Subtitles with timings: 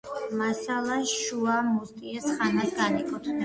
[0.37, 3.39] მასალა შუა მუსტიეს ხანას განეკუთვნება.